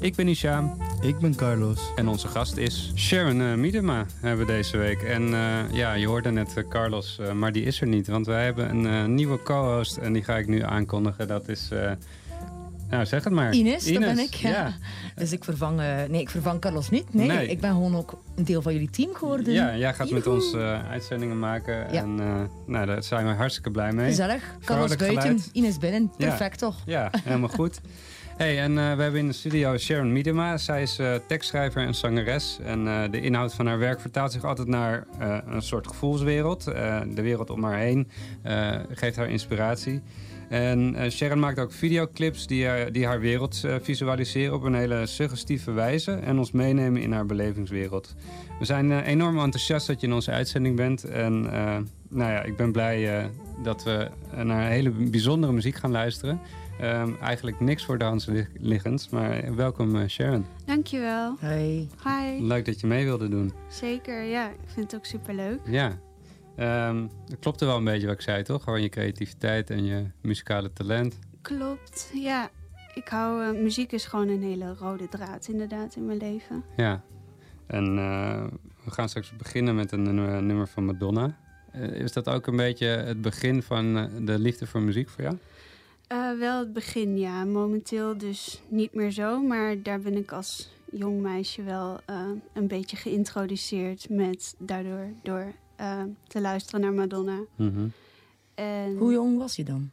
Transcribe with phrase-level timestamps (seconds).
[0.00, 1.78] Ik ben Ishaam Ik ben Carlos.
[1.96, 5.02] en onze gast is Sharon uh, Miedema hebben we deze week.
[5.02, 8.06] En eh, ja, je hoorde net eh, Carlos, eh, maar die is er niet.
[8.06, 11.28] Want wij hebben een eh, nieuwe co-host en die ga ik nu aankondigen.
[11.28, 11.90] Dat is, eh,
[12.90, 13.52] nou zeg het maar.
[13.52, 14.34] Ines, dat ben ik.
[14.34, 14.50] Ja.
[14.50, 14.72] Ja,
[15.14, 17.14] Dus ik vervang, eh, nee, ik vervang Carlos niet.
[17.14, 17.46] Nee, Nee.
[17.48, 19.52] ik ben gewoon ook een deel van jullie team geworden.
[19.52, 21.74] ja jij gaat met ons eh, uitzendingen maken.
[21.74, 22.02] Ja.
[22.02, 22.34] En eh,
[22.66, 24.06] nou, daar zijn we hartstikke blij mee.
[24.06, 24.42] Gezellig.
[24.64, 25.38] Carlos buiten.
[25.52, 26.12] Ines binnen.
[26.16, 26.28] Ja.
[26.28, 26.76] Perfect toch?
[26.86, 27.80] Ja, helemaal goed.
[28.40, 30.56] Hey, en eh, we hebben in de studio Sharon Miedema.
[30.56, 32.58] Zij is eh, tekstschrijver en zangeres.
[32.62, 35.06] En eh, de inhoud van haar werk vertaalt zich altijd naar
[35.46, 36.64] een soort gevoelswereld.
[37.14, 38.08] De wereld om haar heen
[38.90, 40.00] geeft haar inspiratie.
[40.48, 42.66] En Sharon maakt ook videoclips die,
[43.06, 46.12] haar- wereld visualiseren op een hele suggestieve wijze.
[46.12, 48.14] En ons meenemen in haar belevingswereld.
[48.58, 51.04] We zijn enorm enthousiast dat je in onze uitzending bent.
[51.04, 51.42] En
[52.08, 53.30] nou ja, ik ben blij
[53.62, 54.08] dat we
[54.42, 56.40] naar hele bijzondere muziek gaan luisteren.
[56.80, 60.46] Ehm, eigenlijk niks voor de hand lig- liggend, maar welkom eh, Sharon.
[60.64, 61.36] Dankjewel.
[61.38, 61.88] Hey.
[62.04, 62.42] Hi.
[62.46, 63.52] Leuk dat je mee wilde doen.
[63.68, 64.48] Zeker, ja.
[64.48, 65.60] Ik vind het ook superleuk.
[65.64, 65.98] Ja,
[66.56, 68.62] Ehm dat klopte wel een beetje wat ik zei, toch?
[68.62, 71.18] Gewoon je creativiteit en je muzikale talent.
[71.42, 72.50] Klopt, ja.
[72.94, 73.44] Ik hou...
[73.44, 76.64] eh, muziek is gewoon een hele rode draad inderdaad in mijn leven.
[76.76, 77.02] Ja,
[77.66, 78.44] en eh,
[78.84, 81.36] we gaan straks beginnen met een nummer, nummer van Madonna.
[81.72, 85.36] Eh, is dat ook een beetje het begin van de liefde voor muziek voor jou?
[86.10, 87.44] Eh, wel het begin, ja.
[87.44, 89.42] Momenteel dus niet meer zo.
[89.42, 94.54] Maar daar ben ik als jong meisje wel eh, een beetje geïntroduceerd met...
[94.58, 97.40] Daardoor door eh, te luisteren naar Madonna.
[97.56, 97.86] Mhm.
[98.54, 99.90] En, Hoe jong was je dan?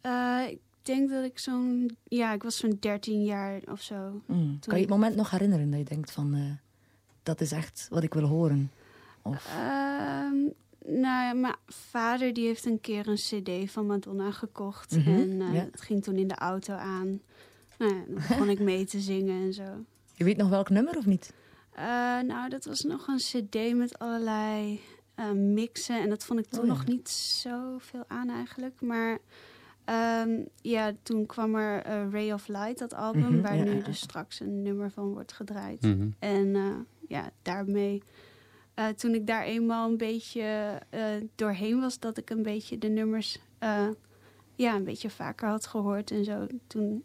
[0.00, 1.96] Eh, ik denk dat ik zo'n...
[2.04, 4.22] Ja, ik was zo'n 13 jaar of zo.
[4.26, 4.58] Mm.
[4.60, 6.34] Kan je het moment nog herinneren dat je denkt van...
[6.34, 6.40] eh,
[7.22, 8.70] dat is echt wat ik wil horen?
[9.22, 10.34] Of, Ehm,
[10.90, 14.96] nou ja, mijn vader die heeft een keer een cd van Madonna gekocht.
[14.96, 15.68] Mhm, En ja.
[15.70, 17.20] het ging toen in de auto aan.
[17.78, 19.84] Nou ja, dan begon ik mee te zingen en zo.
[20.14, 21.32] je weet nog welk nummer of niet?
[21.72, 21.84] Eh,
[22.20, 24.80] nou, dat was nog een cd met allerlei
[25.14, 26.00] eh, mixen.
[26.00, 26.72] En dat vond ik toen Oh ja.
[26.72, 28.80] nog niet zoveel aan eigenlijk.
[28.80, 29.18] Maar
[29.84, 33.32] ehm, ja, toen kwam er Ray of Light, dat album...
[33.32, 35.82] Mhm, waar nu dus straks een nummer van wordt gedraaid.
[35.82, 36.08] Mhm.
[36.18, 36.56] En
[37.08, 38.02] ja, daarmee,
[38.78, 41.02] eh, toen ik daar eenmaal een beetje eh,
[41.34, 43.88] doorheen was, dat ik een beetje de nummers eh,
[44.54, 46.46] ja, een beetje vaker had gehoord en zo.
[46.66, 47.02] Toen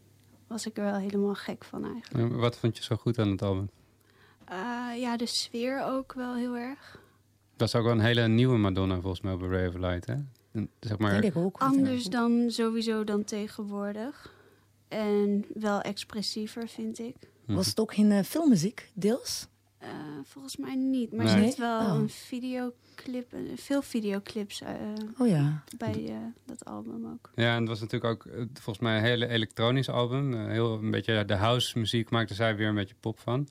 [0.47, 2.31] was ik er wel helemaal gek van eigenlijk.
[2.31, 3.69] En Wat vond je zo goed aan het album?
[4.45, 7.01] Eh, ja, de sfeer ook wel heel erg.
[7.55, 10.15] Dat is ook wel een hele nieuwe Madonna volgens mij op Ray of Light, hè?
[10.79, 11.57] Zeg maar, Denk ik ook.
[11.57, 14.33] Anders dan sowieso dan tegenwoordig.
[14.87, 17.15] En wel expressiever, vind ik.
[17.45, 19.47] Was het ook geen eh, filmmuziek, deels?
[19.83, 19.89] Eh,
[20.23, 21.35] volgens mij niet, maar Nee.
[21.35, 21.93] er zit wel Oh.
[21.93, 24.69] een videoclip, eh, veel videoclips eh,
[25.17, 25.63] Oh ja.
[25.77, 27.31] bij eh, dat album ook.
[27.35, 30.33] Ja, en het was natuurlijk ook volgens mij een hele elektronisch album.
[30.47, 33.47] Heel een beetje de house muziek maakte zij weer een beetje pop van.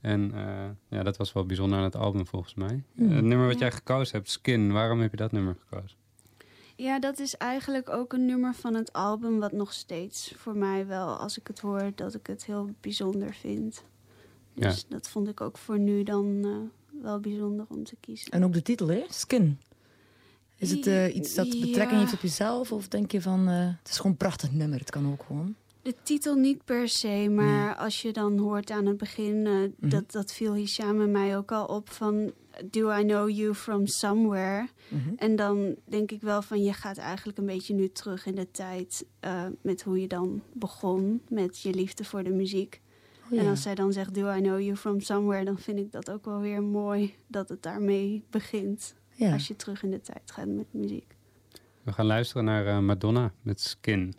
[0.00, 2.82] En eh, ja, dat was wel bijzonder aan het album volgens mij.
[2.94, 3.10] Hmm.
[3.10, 3.60] Het nummer wat Ja.
[3.60, 5.98] jij gekozen hebt, Skin, waarom heb je dat nummer gekozen?
[6.76, 9.38] Ja, dat is eigenlijk ook een nummer van het album...
[9.38, 11.92] wat nog steeds voor mij wel, als ik het hoor...
[11.94, 13.82] dat ik het heel bijzonder vind.
[14.54, 18.30] Dus dat vond ik ook voor nu dan eh, wel bijzonder om te kiezen.
[18.30, 19.02] En ook de titel, hè?
[19.08, 19.58] Skin.
[20.56, 21.98] Is het eh, iets dat betrekking Ja.
[21.98, 22.72] heeft op jezelf?
[22.72, 25.54] Of denk je van, eh, het is gewoon een prachtig nummer, het kan ook gewoon.
[25.82, 29.46] De titel niet per se, maar als je dan hoort aan het begin...
[29.46, 29.88] eh, Mhm.
[29.90, 32.32] dat, dat viel Hisham en mij ook al op van...
[32.70, 34.68] Do I know you from somewhere?
[34.88, 35.12] Mhm.
[35.16, 38.50] En dan denk ik wel van je gaat eigenlijk een beetje nu terug in de
[38.50, 42.80] tijd eh, met hoe je dan begon met je liefde voor de muziek.
[43.32, 45.92] Oh, En als zij dan zegt Do I know you from somewhere, dan vind ik
[45.92, 48.94] dat ook wel weer mooi dat het daarmee begint.
[49.14, 49.32] ja.
[49.32, 51.16] Als je terug in de tijd gaat met muziek.
[51.82, 54.14] We gaan luisteren naar eh, Madonna met Skin.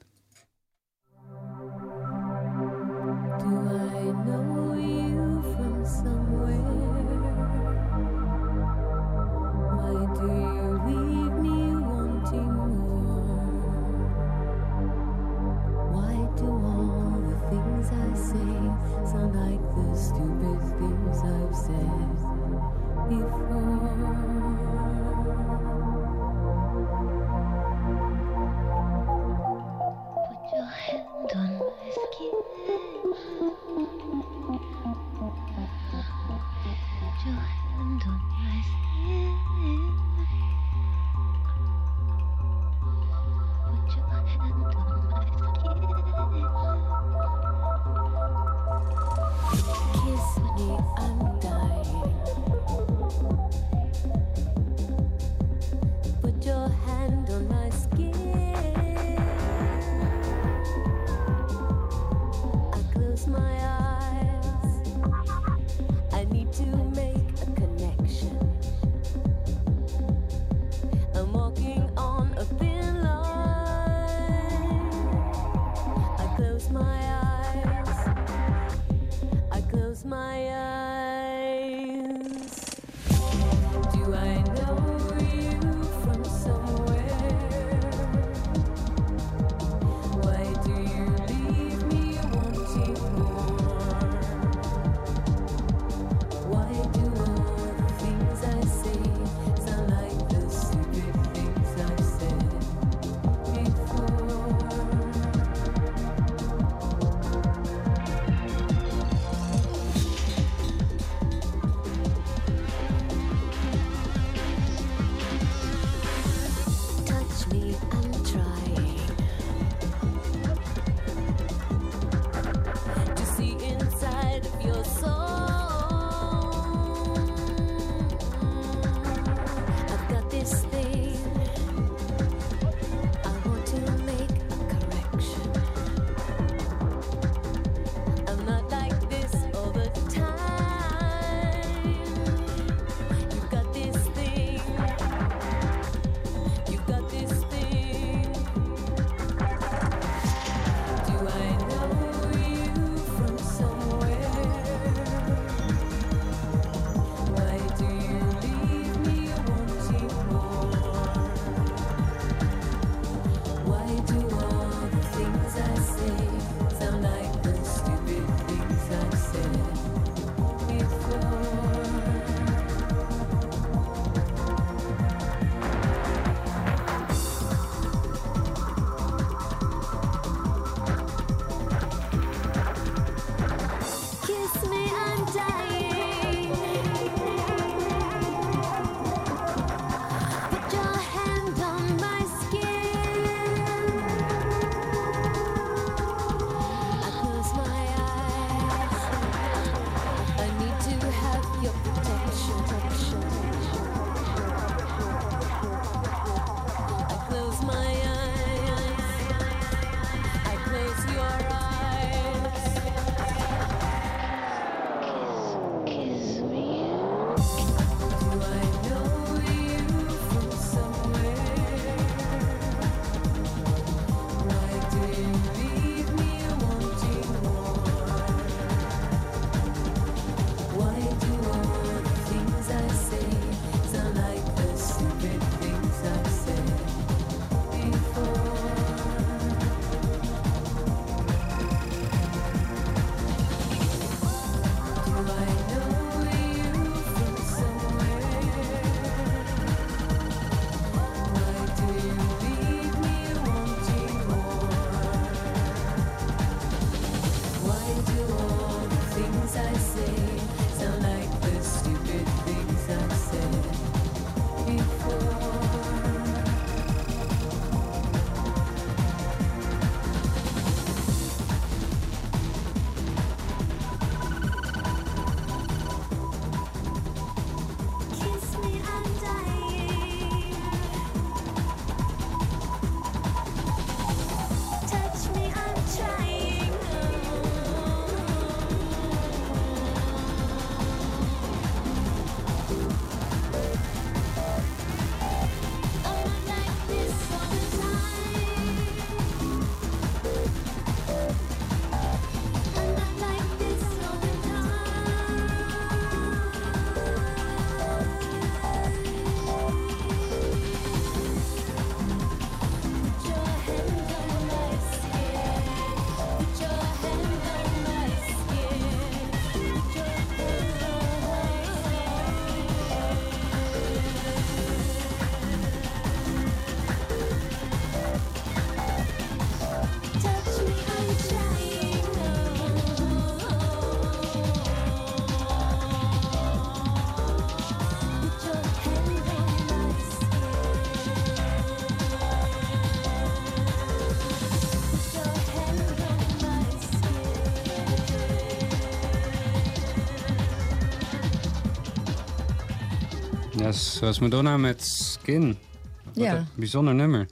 [353.94, 355.58] Zoals Madonna met Skin.
[356.04, 356.36] Wat Ja.
[356.38, 357.28] een bijzonder nummer.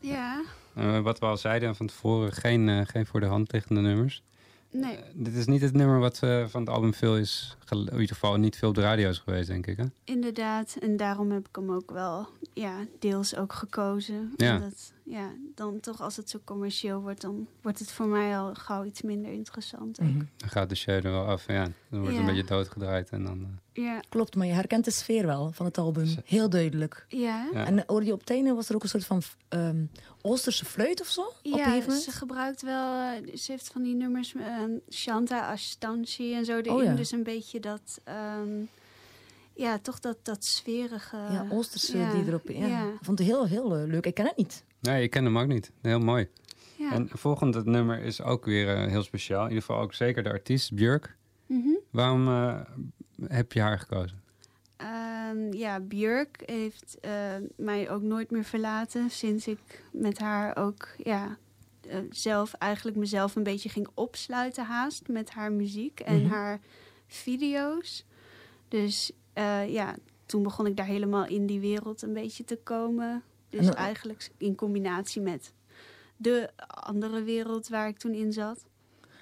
[0.00, 0.42] Ja,
[0.74, 4.22] Eh, wat we al zeiden van tevoren, geen, eh, geen voor de hand liggende nummers.
[4.70, 4.96] nee.
[4.96, 8.08] Eh, dit is niet het nummer wat eh, van het album veel is, in ieder
[8.08, 9.76] geval niet veel op de radio is geweest, denk ik.
[9.76, 9.84] Hè?
[10.04, 14.32] Inderdaad, en daarom heb ik hem ook wel ja, deels ook gekozen.
[14.36, 14.54] Ja.
[14.54, 18.54] Omdat, ja, dan toch als het zo commercieel wordt, dan wordt het voor mij al
[18.54, 20.00] gauw iets minder interessant.
[20.00, 20.08] ook.
[20.08, 20.18] Mhm.
[20.36, 21.46] Dan gaat de show er wel af.
[21.46, 22.20] Ja, dan wordt het Ja.
[22.20, 23.10] een beetje doodgedraaid.
[23.10, 26.06] En dan, eh, Ja, Klopt, maar je herkent de sfeer wel van het album.
[26.24, 27.06] Heel duidelijk.
[27.08, 27.48] ja.
[27.52, 27.66] ja.
[27.66, 29.84] En hoorde je op einde, was er ook een soort van ehm,
[30.22, 31.32] Oosterse fluit of zo?
[31.42, 36.56] Ja, ze gebruikt wel, eh, ze heeft van die nummers, eh, Shanta Ashtanshi en zo
[36.56, 36.72] erin.
[36.72, 36.94] Oh ja.
[36.94, 38.48] Dus een beetje dat, ehm,
[39.54, 41.16] ja, toch dat, dat sferige.
[41.16, 42.48] ja, Oosterse ja, die erop...
[42.48, 42.66] Ja.
[42.66, 42.82] ja.
[42.86, 44.06] Ik vond het heel, heel eh, leuk.
[44.06, 44.64] Ik ken het niet.
[44.80, 45.72] Nee, ik ken hem ook niet.
[45.82, 46.28] Heel mooi.
[46.76, 46.92] ja.
[46.92, 49.42] En volgende nummer is ook weer eh, heel speciaal.
[49.42, 51.16] In ieder geval ook zeker de artiest, Björk.
[51.46, 51.68] Mhm.
[51.90, 52.60] Waarom eh,
[53.26, 54.20] heb je haar gekozen?
[54.76, 57.12] Ehm, ja, Björk heeft eh,
[57.56, 61.36] mij ook nooit meer verlaten sinds ik met haar ook ja,
[62.10, 66.30] zelf eigenlijk mezelf een beetje ging opsluiten haast met haar muziek en Mhm.
[66.32, 66.60] haar
[67.06, 68.04] video's.
[68.68, 69.96] Dus eh, ja,
[70.26, 73.22] toen begon ik daar helemaal in die wereld een beetje te komen.
[73.48, 75.52] Dus En, eh, eigenlijk in combinatie met
[76.16, 78.64] de andere wereld waar ik toen in zat.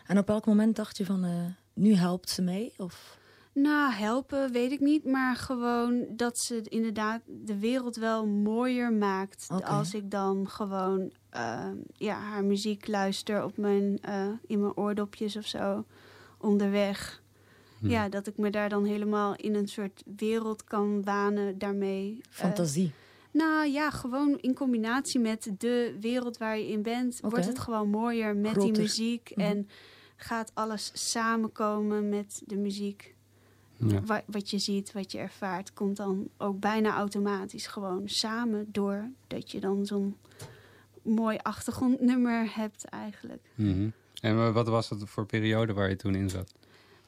[0.07, 2.73] En op welk moment dacht je van, eh, nu helpt ze mij?
[2.77, 3.19] Of...
[3.53, 9.47] Nou, helpen weet ik niet, maar gewoon dat ze inderdaad de wereld wel mooier maakt.
[9.65, 14.01] Als ik dan gewoon ehm, ja, haar muziek luister op mijn,
[14.47, 15.85] in mijn oordopjes of zo,
[16.39, 17.23] onderweg.
[17.81, 22.19] Ja, dat ik me daar dan helemaal in een soort wereld kan wanen daarmee.
[22.23, 22.93] Eh, Fantasie.
[23.33, 27.89] nou ja, gewoon in combinatie met de wereld waar je in bent, wordt het gewoon
[27.91, 28.73] mooier met Groter.
[28.73, 29.31] die muziek.
[29.35, 29.41] Mhm.
[29.47, 29.69] En
[30.17, 33.15] gaat alles samenkomen met de muziek.
[33.77, 34.01] Ja.
[34.03, 39.11] Wa- wat je ziet, wat je ervaart, komt dan ook bijna automatisch gewoon samen door
[39.27, 40.17] dat je dan zo'n
[41.03, 43.43] mooi achtergrondnummer hebt eigenlijk.
[43.55, 43.89] Mhm.
[44.21, 46.55] En wa- wat was het voor periode waar je toen in zat?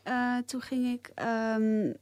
[0.02, 1.92] Eh, toen ging ik ehm,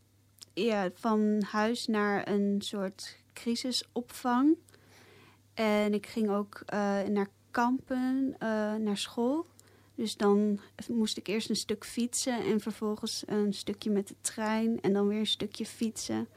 [0.54, 4.56] ja, van huis naar een soort crisisopvang.
[5.54, 9.46] En ik ging ook eh, naar kampen, eh, naar school.
[9.94, 14.80] Dus dan moest ik eerst een stuk fietsen en vervolgens een stukje met de trein
[14.80, 16.28] en dan weer een stukje fietsen.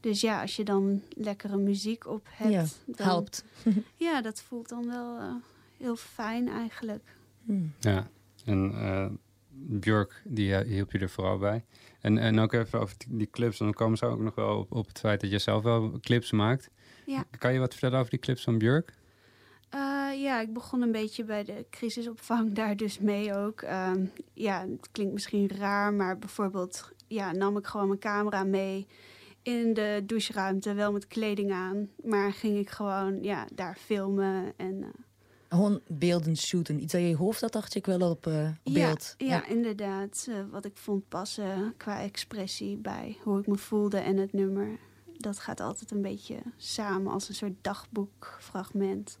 [0.00, 3.44] Dus ja, als je dan lekkere muziek op hebt, ja, dan, helpt.
[3.96, 5.40] Ja, dat voelt dan wel
[5.76, 7.16] heel fijn eigenlijk.
[7.44, 7.66] Hm.
[7.80, 8.08] Ja,
[8.44, 9.06] en eh
[9.56, 11.64] Björk, die eh, hielp je er vooral bij.
[12.00, 14.58] En, en ook even over die, die clips, want dan komen ze ook nog wel
[14.58, 16.70] op, op het feit dat je zelf wel clips maakt.
[17.06, 17.24] Ja.
[17.38, 18.94] Kan je wat vertellen over die clips van Björk?
[19.68, 23.60] Eh, ja, ik begon een beetje bij de crisisopvang daar dus mee ook.
[23.60, 28.86] Ehm, ja, het klinkt misschien raar, maar bijvoorbeeld ja, nam ik gewoon mijn camera mee
[29.42, 31.88] in de doucheruimte, wel met kleding aan.
[32.04, 34.82] Maar ging ik gewoon ja, daar filmen en...
[34.82, 34.88] eh,
[35.48, 36.82] Gewoon beelden shooten.
[36.82, 39.14] Iets uit je hoofd, dat dacht ik wel op, eh, op ja, beeld.
[39.18, 40.26] Ja, inderdaad.
[40.30, 44.78] eh, wat ik vond passen qua expressie bij hoe ik me voelde en het nummer.
[45.16, 49.18] Dat gaat altijd een beetje samen als een soort dagboekfragment.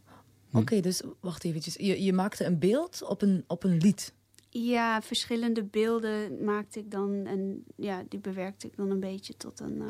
[0.50, 0.56] Hm.
[0.56, 1.74] Oké, dus wacht eventjes.
[1.74, 4.12] Je, je maakte een beeld op een, op een lied.
[4.50, 9.60] Ja, verschillende beelden maakte ik dan en ja, die bewerkte ik dan een beetje tot
[9.60, 9.88] een eh,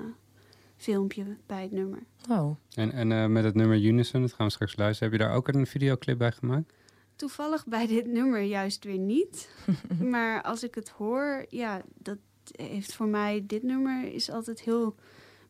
[0.84, 2.02] filmpje bij het nummer.
[2.26, 2.58] Wauw.
[2.74, 5.36] En, en eh, met het nummer Unison, dat gaan we straks luisteren, heb je daar
[5.36, 6.72] ook een videoclip bij gemaakt?
[7.16, 9.50] Toevallig bij dit nummer juist weer niet.
[10.12, 12.18] maar als ik het hoor, ja, dat
[12.52, 14.94] heeft voor mij, dit nummer is altijd heel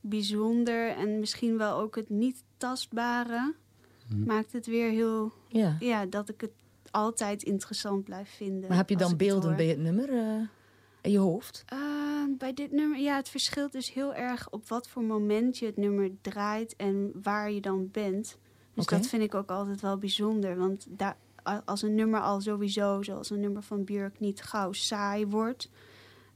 [0.00, 3.55] bijzonder en misschien wel ook het niet tastbare.
[4.09, 4.25] Hm.
[4.25, 5.76] Maakt het weer heel, Ja.
[5.81, 6.53] ja, dat ik het
[6.91, 8.69] altijd interessant blijf vinden.
[8.69, 10.41] Maar heb je dan beelden bij het nummer eh,
[11.04, 11.64] in je hoofd?
[11.66, 11.78] Eh,
[12.38, 15.76] bij dit nummer, ja, het verschilt dus heel erg op wat voor moment je het
[15.76, 18.38] nummer draait en waar je dan bent.
[18.75, 20.56] Dus dat vind ik ook altijd wel bijzonder.
[20.56, 21.16] Want daar,
[21.64, 25.70] als een nummer al sowieso, zoals een nummer van Björk, niet gauw saai wordt,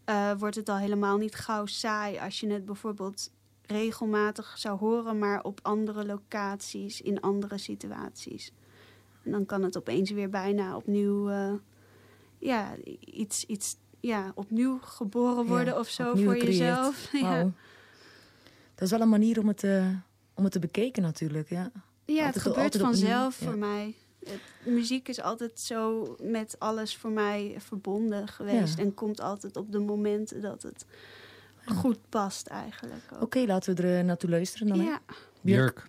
[0.04, 3.30] eh, wordt het al helemaal niet gauw saai als je het bijvoorbeeld
[3.62, 8.52] regelmatig zou horen, maar op andere locaties, in andere situaties.
[9.25, 11.52] En dan kan het opeens weer bijna opnieuw, eh,
[12.38, 16.47] ja, iets, iets ja, opnieuw geboren Ja, worden of zo voor gecreëerd.
[16.47, 17.09] jezelf.
[17.12, 17.43] Ja.
[18.75, 19.87] Dat is wel een manier om het, eh,
[20.35, 21.71] om het te bekijken natuurlijk, ja.
[22.05, 23.47] ja het gebeurt vanzelf ja.
[23.47, 23.95] voor mij.
[24.25, 28.76] Het- muziek is altijd zo met alles voor mij verbonden geweest.
[28.76, 28.83] Ja.
[28.83, 30.87] En komt altijd op de momenten dat het
[31.76, 33.02] goed past eigenlijk.
[33.21, 34.78] Oké, laten we er eh, naartoe luisteren dan.
[34.85, 35.00] Ja.
[35.40, 35.87] Björk.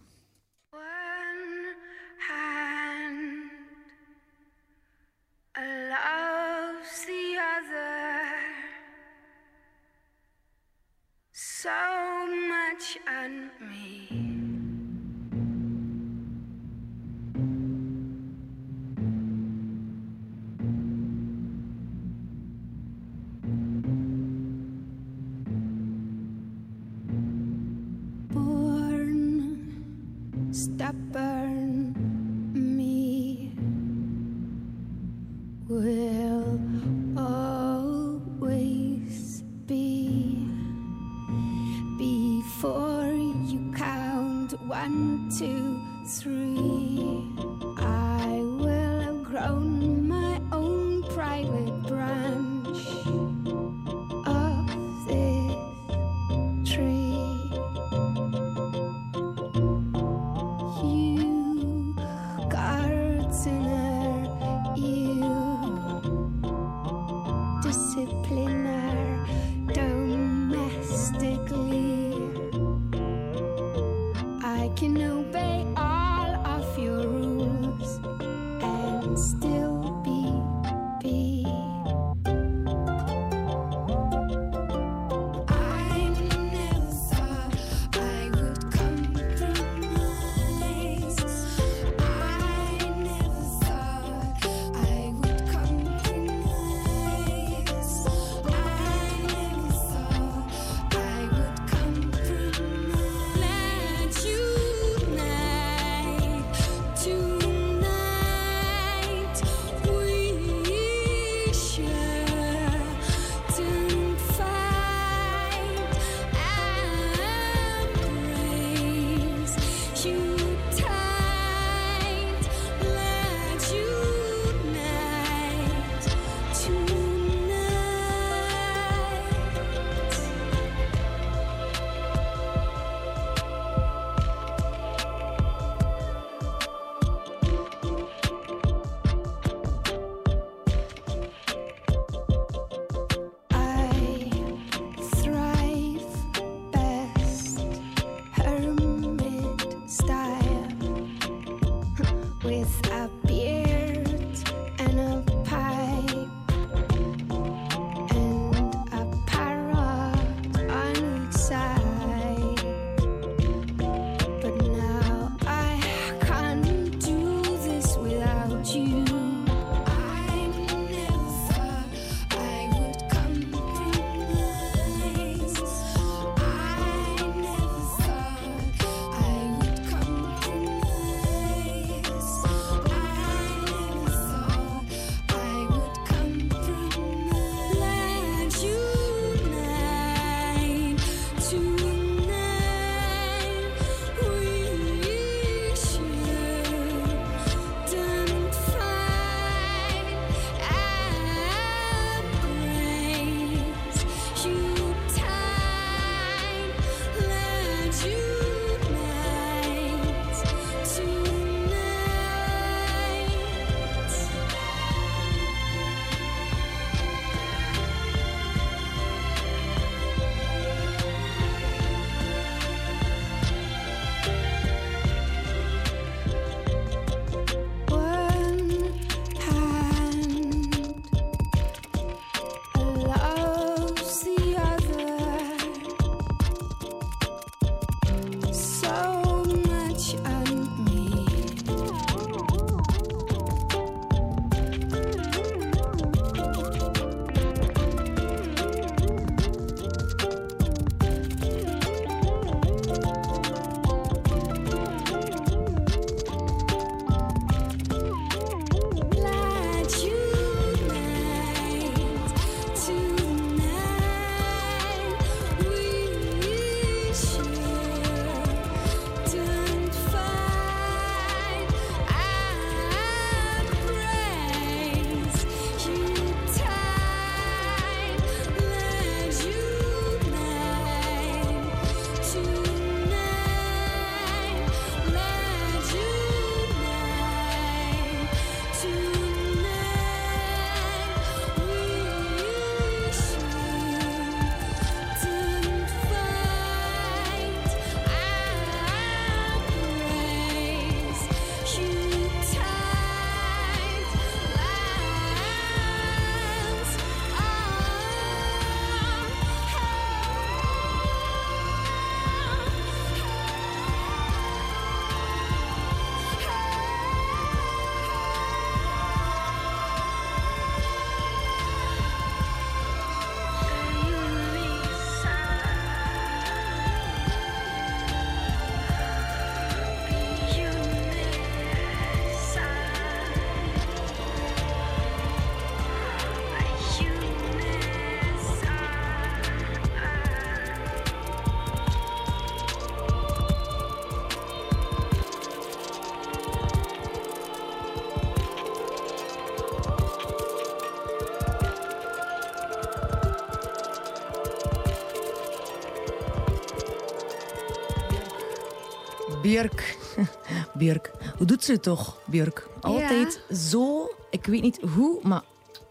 [359.49, 359.97] Björk.
[360.77, 361.12] Björk.
[361.38, 362.67] Hoe doet ze het toch, Björk?
[362.81, 365.43] Altijd zo, ik weet niet hoe, maar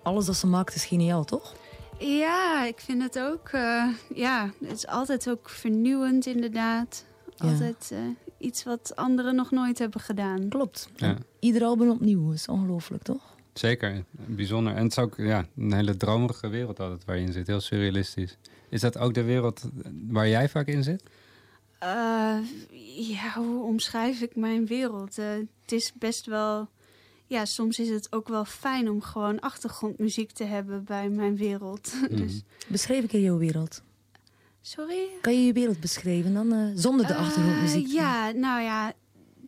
[0.02, 1.54] alles dat ze maakt is geniaal, toch?
[1.98, 3.48] Ja, ik vind het ook.
[3.48, 7.04] eh, ja, het is altijd ook vernieuwend, inderdaad.
[7.36, 7.48] Ja.
[7.48, 7.98] Altijd eh,
[8.38, 10.48] iets wat anderen nog nooit hebben gedaan.
[10.48, 10.88] Klopt.
[10.96, 11.16] Ja.
[11.40, 13.22] Ieder album opnieuw is ongelooflijk, toch?
[13.52, 14.74] Zeker, bijzonder.
[14.74, 17.46] En het is ook ja, een hele dromerige wereld altijd waar je in zit.
[17.46, 18.36] Heel surrealistisch.
[18.68, 19.62] Is dat ook de wereld
[20.08, 21.02] waar jij vaak in zit?
[21.78, 22.38] Eh,
[22.96, 25.18] ja, hoe omschrijf ik mijn wereld?
[25.18, 25.26] Eh,
[25.62, 26.68] het is best wel.
[27.26, 31.92] Ja, soms is het ook wel fijn om gewoon achtergrondmuziek te hebben bij mijn wereld.
[32.10, 33.82] dus, Beschrijf ik in jouw wereld.
[34.60, 35.08] sorry?
[35.20, 37.86] Kan je je wereld beschrijven dan eh, zonder de achtergrondmuziek?
[37.86, 38.92] ja, nou ja,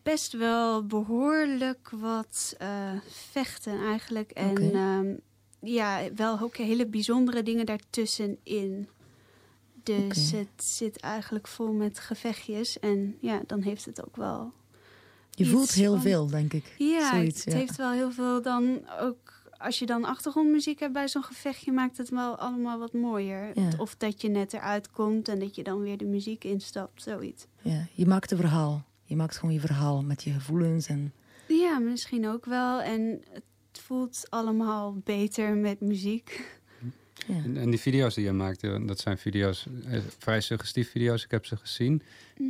[0.03, 2.93] best wel behoorlijk wat eh,
[3.31, 4.31] vechten eigenlijk.
[4.31, 5.15] En ehm,
[5.71, 8.89] ja, wel ook hele bijzondere dingen daartussenin.
[10.09, 12.79] Dus het zit eigenlijk vol met gevechtjes.
[12.79, 14.53] En ja, dan heeft het ook wel
[15.31, 16.75] Je voelt heel van- veel, denk ik.
[16.79, 17.59] Ja, Zoiets, het ja.
[17.61, 19.39] heeft wel heel veel dan ook...
[19.59, 21.73] Als je dan achtergrondmuziek hebt bij zo'n gevechtje...
[21.73, 23.51] maakt het wel allemaal wat mooier.
[23.61, 23.69] Ja.
[23.79, 27.47] Of dat je net eruit komt en dat je dan weer de muziek instapt, zoiets.
[27.63, 28.85] Ja, je maakt een verhaal.
[29.05, 30.87] Je maakt gewoon je verhaal met je gevoelens.
[30.87, 31.13] En,
[31.49, 32.81] Ja, misschien ook wel.
[32.81, 33.43] En het
[33.83, 36.60] voelt allemaal beter met muziek.
[37.27, 37.35] Ja.
[37.45, 41.25] En, en die video's die je maakt, eh, dat zijn video's, eh, vrij suggestief video's.
[41.25, 42.03] Ik heb ze gezien.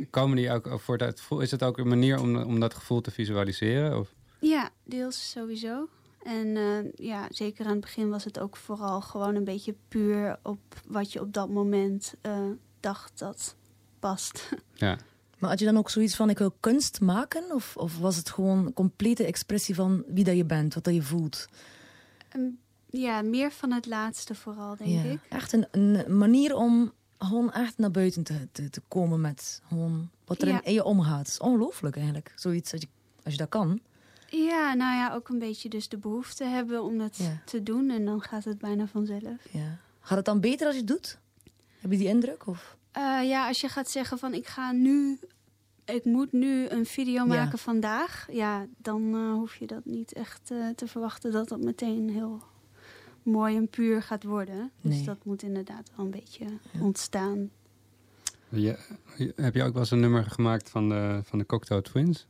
[0.09, 1.39] Komen die ook voor dat gevoel?
[1.39, 3.99] Is het ook een manier om, om dat gevoel te visualiseren?
[3.99, 4.13] Of?
[4.39, 5.87] Ja, deels sowieso.
[6.23, 10.39] En eh, ja, zeker aan het begin was het ook vooral gewoon een beetje puur
[10.43, 12.45] op wat je op dat moment eh,
[12.79, 13.55] dacht dat
[13.99, 14.49] past.
[14.73, 14.97] Ja.
[15.37, 17.51] Maar had je dan ook zoiets van, ik wil kunst maken?
[17.51, 20.93] Of, of was het gewoon een complete expressie van wie dat je bent, wat dat
[20.93, 21.47] je voelt?
[22.91, 25.03] Ja, meer van het laatste vooral, denk ja.
[25.11, 25.19] ik.
[25.29, 30.09] Echt een, een manier om gewoon echt naar buiten te, te, te komen met gewoon
[30.25, 30.63] wat er Ja.
[30.63, 31.17] in je omgaat.
[31.19, 32.87] Het is ongelooflijk eigenlijk, zoiets als je,
[33.23, 33.79] als je dat kan.
[34.27, 37.41] Ja, nou ja, ook een beetje dus de behoefte hebben om het Ja.
[37.45, 37.89] te doen.
[37.89, 39.37] En dan gaat het bijna vanzelf.
[39.51, 39.77] Ja.
[39.99, 41.17] Gaat het dan beter als je het doet?
[41.79, 42.47] Heb je die indruk?
[42.47, 42.77] Of?
[42.91, 45.19] Eh, ja, als je gaat zeggen van ik ga nu,
[45.85, 50.51] ik moet nu een video maken vandaag, ja, dan eh, hoef je dat niet echt
[50.51, 52.43] eh, te verwachten dat dat meteen heel
[53.23, 54.71] mooi en puur gaat worden.
[54.81, 55.05] Dus Nee.
[55.05, 56.45] dat moet inderdaad wel een beetje
[56.79, 57.49] ontstaan.
[58.49, 58.77] Je,
[59.35, 62.27] heb je ook wel eens een nummer gemaakt van de, van de Cocteau Twins?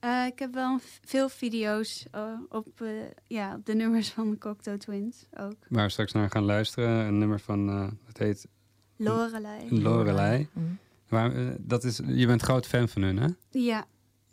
[0.00, 2.88] Eh, ik heb wel veel video's eh, op, eh,
[3.26, 5.54] ja, de nummers van de Cocteau Twins ook.
[5.68, 7.06] Waar we straks naar gaan luisteren.
[7.06, 8.46] Een nummer van, eh het heet
[8.96, 9.80] Lorelei.
[9.82, 10.48] Lorelei.
[10.52, 10.78] Mm.
[11.08, 13.28] Waar, dat is, je bent groot fan van hun, hè?
[13.50, 13.84] Ja,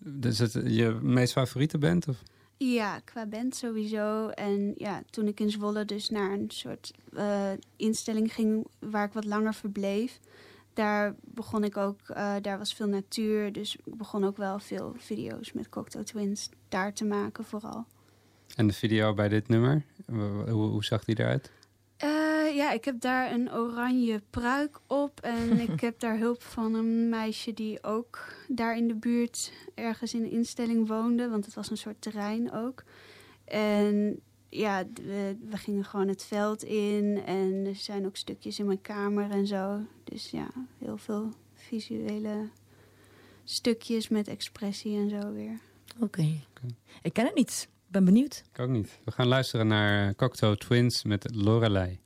[0.04, 2.08] Dus het je meest favoriete band?
[2.08, 2.24] Of?
[2.62, 4.28] Ja, qua band sowieso.
[4.28, 9.14] En ja, toen ik in Zwolle dus naar een soort eh, instelling ging waar ik
[9.14, 10.20] wat langer verbleef,
[10.74, 14.94] daar begon ik ook, eh, daar was veel natuur, dus ik begon ook wel veel
[14.98, 17.86] video's met Cocteau Twins daar te maken vooral.
[18.56, 21.52] En de video bij dit nummer, hoe, hoe zag die eruit?
[22.50, 26.74] Eh, ja, ik heb daar een oranje pruik op en ik heb daar hulp van
[26.74, 31.54] een meisje die ook daar in de buurt ergens in de instelling woonde, want het
[31.54, 32.84] was een soort terrein ook.
[33.46, 34.84] En ja,
[35.50, 39.48] we gingen gewoon het veld in en er zijn ook stukjes in mijn kamer en
[39.48, 39.80] zo.
[40.04, 42.50] Dus ja, heel veel visuele
[43.44, 45.60] stukjes met expressie en zo weer.
[46.00, 46.42] Oké.
[47.02, 47.68] Ik ken het niet.
[47.86, 48.44] Ik ben benieuwd.
[48.54, 49.00] Ik ook niet.
[49.04, 52.00] We gaan luisteren naar Cocteau Twins met Lorelei.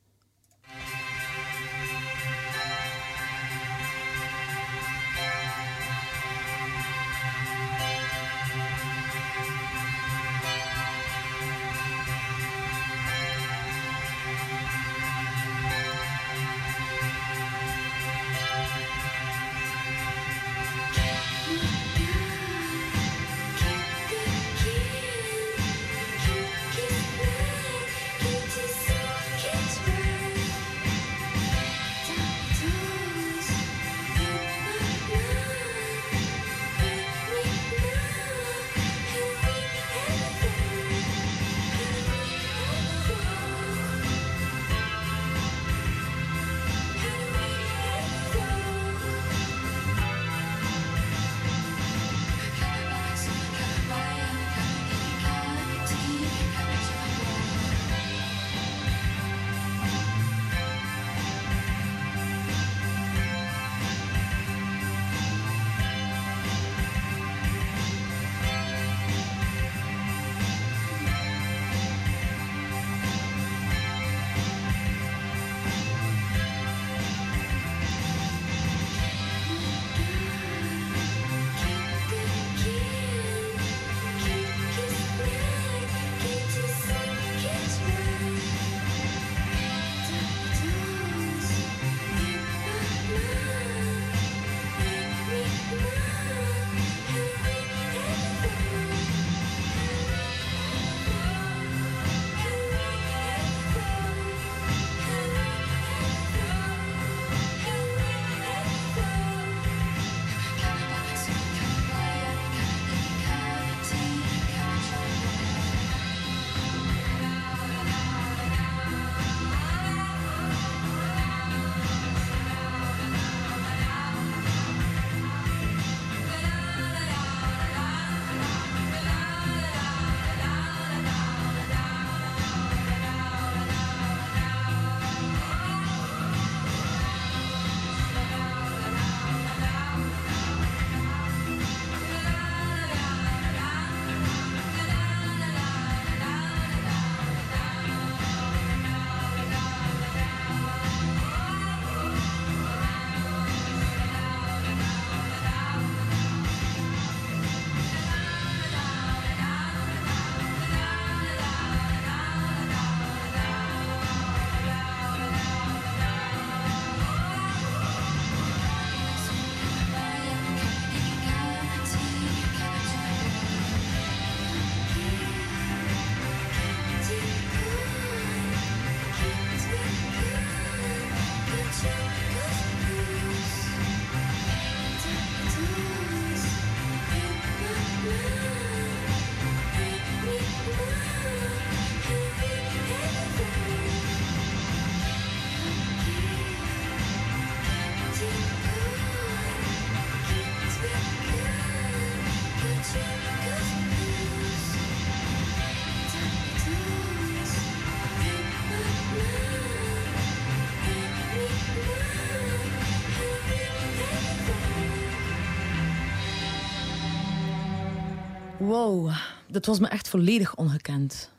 [218.67, 219.11] Wow,
[219.47, 221.29] dat was me echt volledig ongekend.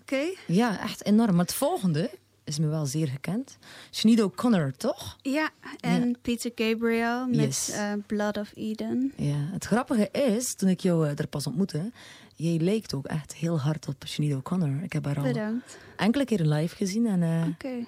[0.00, 0.24] Oké.
[0.46, 1.34] Ja, echt enorm.
[1.34, 2.10] Maar het volgende
[2.44, 3.58] is me wel zeer gekend.
[3.90, 5.16] Sinead O'Connor, toch?
[5.22, 5.50] Ja,
[5.80, 6.14] en Ja.
[6.22, 7.70] Peter Gabriel met Yes.
[7.70, 9.12] eh, Blood of Eden.
[9.16, 9.36] Ja.
[9.52, 11.90] Het grappige is, toen ik jou eh, er pas ontmoette,
[12.34, 14.82] jij lijkt ook echt heel hard op Sinead O'Connor.
[14.82, 15.78] Ik heb haar al Bedankt.
[15.96, 17.06] enkele keren live gezien.
[17.06, 17.84] En, eh, Oké,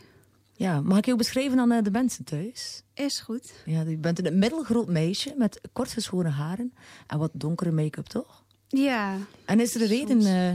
[0.53, 2.83] ja, mag ik jou beschrijven aan de mensen thuis?
[2.95, 3.53] is goed.
[3.65, 6.73] Ja, je bent een middelgroot meisje met kort geschoren haren
[7.07, 8.45] en wat donkere make-up, toch?
[8.83, 10.35] Ja, En is er een reden Soms.
[10.35, 10.53] eh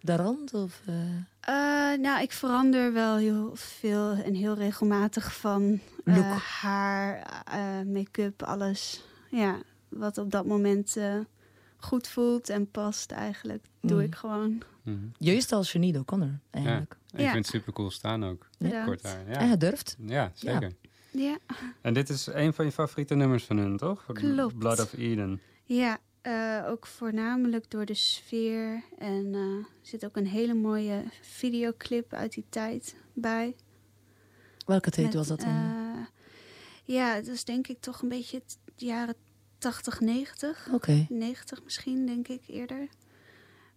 [0.00, 0.38] daaraan?
[0.52, 0.94] Of, eh,
[1.40, 6.24] Eh, nou, ik verander wel heel veel en heel regelmatig van Look.
[6.60, 9.04] haar, eh, make-up, alles.
[9.30, 11.14] Ja, wat op dat moment eh,
[11.76, 14.04] goed voelt en past eigenlijk, doe Mm.
[14.04, 14.62] ik gewoon.
[14.82, 14.96] Mhm.
[15.18, 16.96] Juist als Sinead O'Connor, eigenlijk.
[17.10, 17.32] En ik Ja.
[17.32, 18.46] vind het super cool staan ook.
[18.84, 19.26] Kort haar.
[19.26, 19.50] En Ja.
[19.50, 19.96] gedurfd.
[20.06, 20.72] ja, zeker.
[21.10, 21.38] Ja,
[21.80, 24.04] En dit is een van je favoriete nummers van hun, toch?
[24.12, 24.58] Klopt.
[24.58, 25.40] Blood of Eden.
[25.64, 28.82] ja eh, ook voornamelijk door de sfeer.
[28.98, 33.56] En eh, er zit ook een hele mooie videoclip uit die tijd bij.
[34.66, 35.48] Welke tijd Met, was dat dan?
[35.48, 36.06] eh,
[36.84, 39.14] ja, het is denk ik toch een beetje het jaren
[39.58, 40.68] 80, 90.
[40.72, 41.06] Oké.
[41.08, 42.88] 90 misschien, denk ik eerder.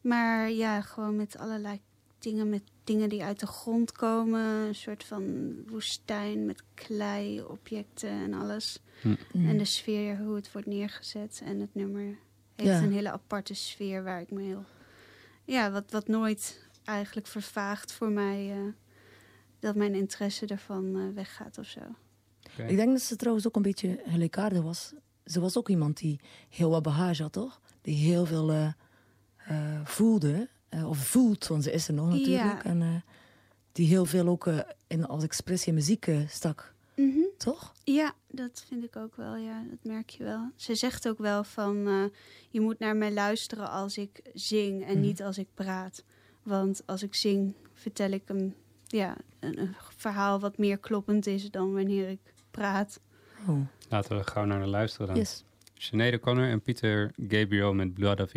[0.02, 1.82] Maar ja, gewoon met allerlei
[2.20, 4.42] dingen, met dingen die uit de grond komen.
[4.68, 8.80] Een soort van woestijn met klei, objecten en alles.
[9.02, 9.18] Mm.
[9.34, 11.42] En de sfeer, hoe het wordt neergezet.
[11.46, 12.18] En het nummer
[12.58, 12.82] heeft Ja.
[12.86, 14.64] een hele aparte sfeer waar ik me heel...
[15.44, 18.52] Ja, wat, wat nooit eigenlijk vervaagt voor mij...
[18.52, 18.58] eh,
[19.60, 21.80] dat mijn interesse ervan eh, weggaat of zo.
[22.68, 24.94] Ik denk dat ze trouwens ook een beetje gelijkaardig was.
[25.26, 27.62] Ze was ook iemand die heel wat bagage had, toch?
[27.82, 28.68] Die heel veel eh,
[29.38, 30.50] eh, voelde.
[30.70, 32.64] eh, of voelt, want ze is er nog natuurlijk.
[32.64, 32.64] Ja.
[32.64, 32.88] En eh,
[33.72, 36.28] die heel veel ook eh, in, als expressie in muziek eh,
[36.98, 37.20] Mhm.
[37.38, 37.74] toch?
[37.84, 39.36] Ja, dat vind ik ook wel.
[39.36, 40.52] Ja, dat merk je wel.
[40.56, 42.04] Ze zegt ook wel van eh,
[42.50, 45.02] je moet naar mij luisteren als ik zing en Mhm.
[45.02, 46.04] niet als ik praat.
[46.44, 48.56] Want als ik zing, vertel ik een,
[48.88, 52.20] ja, een, een verhaal wat meer kloppend is dan wanneer ik
[52.52, 53.00] praat.
[53.48, 55.16] Oh, Laten we er gauw naar luisteren dan.
[55.16, 55.44] yes.
[55.74, 58.32] Sinead O'Connor en Peter Gabriel met Blood of.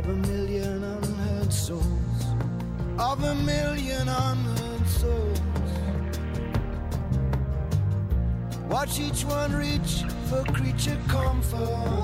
[0.00, 2.24] Of a million unheard souls,
[2.98, 5.40] of a million unheard souls.
[8.70, 11.99] Watch each one reach for creature comfort,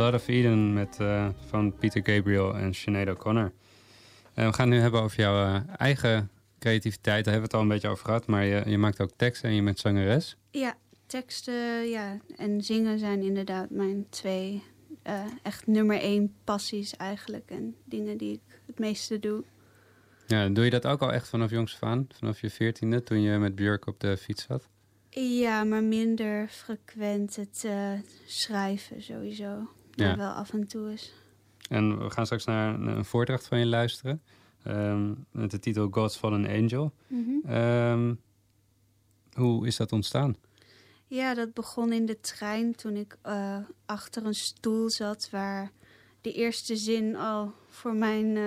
[0.00, 3.52] Blood of Eden met, eh, van Peter Gabriel en Sinead O'Connor.
[4.34, 7.24] En we gaan het nu hebben over jouw eh, eigen creativiteit.
[7.24, 8.26] Daar hebben we het al een beetje over gehad.
[8.26, 10.36] Maar je, je maakt ook teksten en je bent zangeres.
[10.50, 10.74] Ja,
[11.06, 14.62] teksten ja, en zingen zijn inderdaad mijn twee
[15.02, 17.50] eh, echt nummer één passies eigenlijk.
[17.50, 19.44] En dingen die ik het meeste doe.
[20.26, 22.06] Ja, doe je dat ook al echt vanaf jongs af aan?
[22.14, 24.68] Vanaf je veertiende, toen je met Björk op de fiets zat?
[25.10, 27.92] Ja, maar minder frequent het eh,
[28.26, 29.68] schrijven sowieso.
[29.96, 30.16] Maar Ja.
[30.16, 31.12] wel af en toe eens.
[31.68, 34.22] En we gaan straks naar een, een voordracht van je luisteren.
[34.62, 36.92] ehm, met de titel God's Fallen Angel.
[37.06, 37.50] Mhm.
[37.52, 38.14] Ehm,
[39.32, 40.36] hoe is dat ontstaan?
[41.06, 45.70] Ja, dat begon in de trein toen ik eh, achter een stoel zat waar
[46.20, 48.44] de eerste zin al voor mijn eh,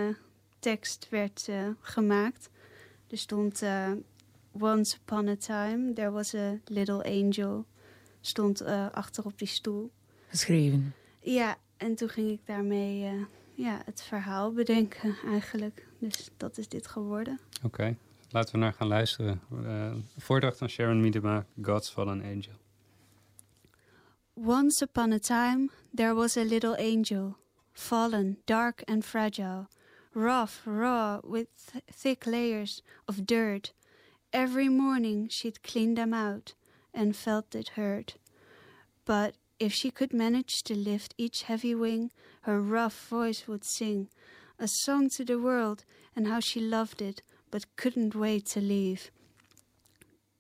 [0.60, 2.50] tekst werd eh, gemaakt.
[3.10, 3.91] Er stond eh,
[4.52, 7.66] Once upon a time there was a little angel.
[8.22, 9.91] Stond eh, achter op die stoel.
[10.28, 10.94] Geschreven.
[11.24, 15.88] Ja, en toen ging ik daarmee eh, ja, het verhaal bedenken eigenlijk.
[15.99, 17.39] Dus dat is dit geworden.
[17.63, 17.95] Oké,
[18.30, 19.41] laten we naar gaan luisteren.
[19.65, 22.61] Eh, voordracht van Sharon Miedema, God's Fallen Angel.
[24.36, 27.38] Once upon a time, there was a little angel,
[27.74, 29.67] fallen, dark and fragile,
[30.11, 33.74] rough, raw, with th- thick layers of dirt.
[34.30, 36.55] Every morning she'd clean them out
[36.91, 38.17] and felt it hurt.
[39.05, 42.11] But if she could manage to lift each heavy wing,
[42.41, 44.09] her rough voice would sing
[44.59, 45.84] a song to the world
[46.16, 49.11] and how she loved it, but couldn't wait to leave.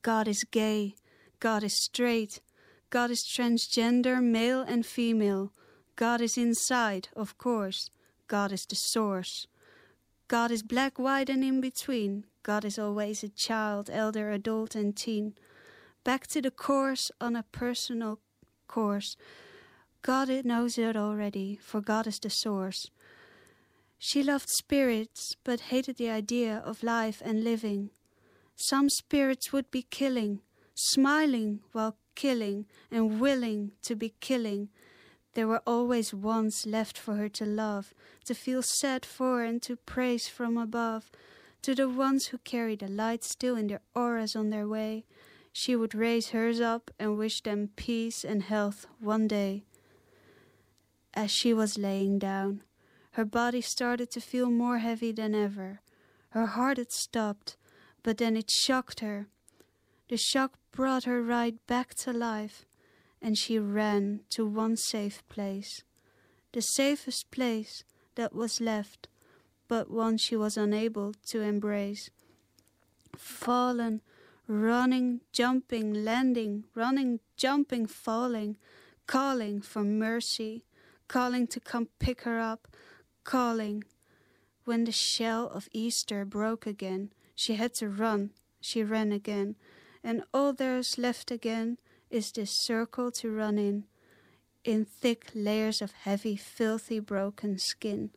[0.01, 0.95] God is gay,
[1.39, 2.41] God is straight,
[2.89, 5.51] God is transgender, male and female.
[5.95, 7.89] God is inside, of course.
[8.27, 9.47] God is the source.
[10.27, 12.25] God is black, white, and in between.
[12.43, 15.33] God is always a child, elder, adult, and teen.
[16.03, 18.19] Back to the course on a personal
[18.73, 19.15] course.
[20.01, 22.89] God it knows it already, for God is the source.
[23.99, 27.91] She loved spirits, but hated the idea of life and living.
[28.55, 30.41] Some spirits would be killing,
[30.73, 34.69] smiling while killing, and willing to be killing.
[35.35, 37.93] There were always ones left for her to love,
[38.25, 41.11] to feel sad for, and to praise from above.
[41.61, 45.05] To the ones who carry the light still in their auras on their way,
[45.53, 49.63] she would raise hers up and wish them peace and health one day.
[51.13, 52.63] As she was laying down,
[53.11, 55.79] her body started to feel more heavy than ever.
[56.29, 57.55] Her heart had stopped,
[58.01, 59.27] but then it shocked her.
[60.09, 62.65] The shock brought her right back to life,
[63.21, 65.83] and she ran to one safe place.
[66.51, 67.83] The safest place
[68.15, 69.07] that was left,
[69.67, 72.09] but one she was unable to embrace.
[73.15, 74.01] Fallen,
[74.47, 78.57] running, jumping, landing, running, jumping, falling,
[79.07, 80.65] calling for mercy,
[81.07, 82.67] calling to come pick her up,
[83.23, 83.83] calling.
[84.65, 88.31] When the shell of Easter broke again, she had to run
[88.63, 89.57] she ran again,
[90.05, 91.79] and all there's left again
[92.09, 93.83] is this circle to run in,
[94.63, 98.11] in thick layers of heavy, filthy, broken skin.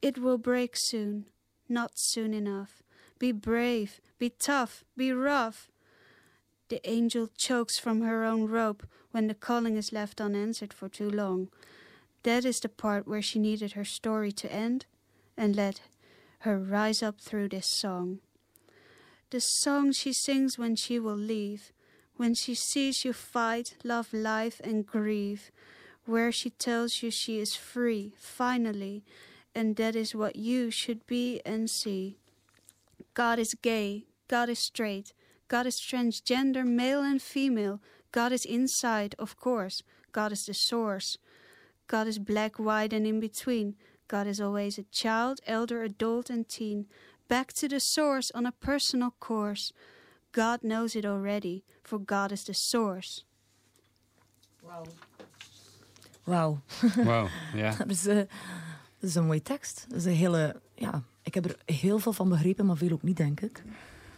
[0.00, 1.26] It will break soon,
[1.68, 2.83] not soon enough.
[3.24, 5.70] Be brave, be tough, be rough.
[6.68, 11.08] The angel chokes from her own rope when the calling is left unanswered for too
[11.08, 11.48] long.
[12.22, 14.84] That is the part where she needed her story to end
[15.38, 15.80] and let
[16.40, 18.18] her rise up through this song.
[19.30, 21.72] The song she sings when she will leave,
[22.18, 25.50] when she sees you fight, love life, and grieve,
[26.04, 29.02] where she tells you she is free, finally,
[29.54, 32.18] and that is what you should be and see.
[33.14, 35.14] God is gay, God is straight,
[35.48, 37.80] God is transgender, male and female.
[38.12, 39.82] God is inside, of course.
[40.12, 41.18] God is the source.
[41.86, 43.76] God is black, white, and in between.
[44.08, 46.86] God is always a child, elder, adult, and teen.
[47.28, 49.72] Back to the source on a personal course.
[50.32, 53.24] God knows it already, for God is the source.
[56.26, 56.58] Wauw.
[56.96, 57.74] Wow, ja.
[57.76, 59.84] Dat is, eh, dat is een mooie tekst.
[59.88, 60.60] Dat is een hele...
[60.74, 63.62] Ja, ik heb er heel veel van begrepen, maar veel ook niet, denk ik.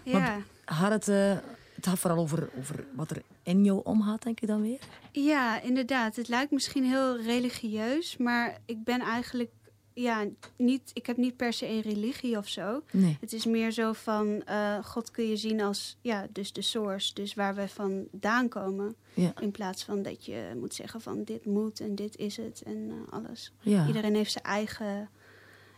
[0.02, 0.38] Ja.
[0.64, 1.36] Het, eh,
[1.74, 4.78] het gaat vooral over, over wat er in jou omgaat, denk ik dan weer?
[5.12, 6.16] Ja, inderdaad.
[6.16, 9.50] Het lijkt misschien heel religieus, maar ik ben eigenlijk
[9.92, 10.26] ja,
[10.56, 12.82] niet, ik heb niet per se een religie of zo.
[12.92, 13.16] Nee.
[13.20, 17.14] Het is meer zo van eh, God kun je zien als ja, dus de source,
[17.14, 18.96] dus waar we vandaan komen.
[19.14, 19.32] Ja.
[19.40, 22.90] In plaats van dat je moet zeggen van dit moet en dit is het en
[22.90, 23.52] eh, alles.
[23.60, 23.86] Ja.
[23.86, 25.10] Iedereen heeft zijn eigen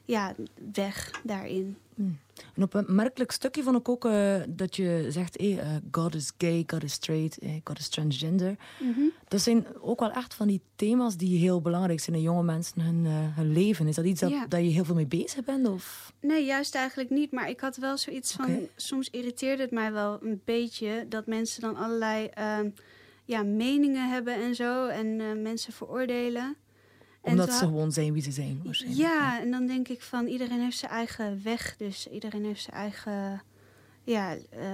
[0.09, 0.35] ja,
[0.73, 1.77] weg daarin.
[2.55, 5.37] En op een merkelijk stukje vond ik ook eh, dat je zegt...
[5.37, 8.57] eh, eh, God is gay, God is straight, eh, God is transgender.
[9.29, 12.81] Dat zijn ook wel echt van die thema's die heel belangrijk zijn in jonge mensen
[12.81, 13.87] hun, hun leven.
[13.87, 14.47] Is dat iets dat, Ja.
[14.47, 15.69] dat je heel veel mee bezig bent?
[15.69, 16.13] Of?
[16.21, 17.33] Nee, juist eigenlijk niet.
[17.33, 18.69] Maar ik had wel zoiets van.
[18.77, 22.69] Soms irriteerde het mij wel een beetje dat mensen dan allerlei ehm,
[23.25, 24.87] ja, meningen hebben en zo.
[24.87, 26.57] En mensen veroordelen.
[27.21, 29.03] Omdat ze gewoon zijn wie ze zijn, waarschijnlijk.
[29.03, 31.77] Ja, en dan denk ik van iedereen heeft zijn eigen weg.
[31.77, 33.43] Dus iedereen heeft zijn eigen
[34.05, 34.69] ja, eh,